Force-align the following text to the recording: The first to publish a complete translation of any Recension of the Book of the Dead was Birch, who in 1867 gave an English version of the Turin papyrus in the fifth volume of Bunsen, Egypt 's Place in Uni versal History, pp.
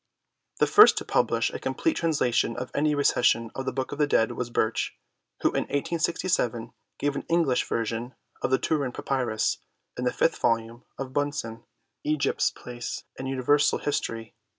The 0.57 0.65
first 0.65 0.97
to 0.97 1.05
publish 1.05 1.51
a 1.51 1.59
complete 1.59 1.95
translation 1.97 2.57
of 2.57 2.71
any 2.73 2.95
Recension 2.95 3.51
of 3.53 3.65
the 3.67 3.71
Book 3.71 3.91
of 3.91 3.99
the 3.99 4.07
Dead 4.07 4.31
was 4.31 4.49
Birch, 4.49 4.97
who 5.41 5.49
in 5.49 5.65
1867 5.65 6.73
gave 6.97 7.15
an 7.15 7.23
English 7.29 7.65
version 7.69 8.15
of 8.41 8.49
the 8.49 8.57
Turin 8.57 8.93
papyrus 8.93 9.59
in 9.95 10.05
the 10.05 10.11
fifth 10.11 10.39
volume 10.39 10.85
of 10.97 11.13
Bunsen, 11.13 11.65
Egypt 12.03 12.41
's 12.41 12.49
Place 12.49 13.03
in 13.19 13.27
Uni 13.27 13.43
versal 13.43 13.79
History, 13.79 14.33
pp. 14.35 14.41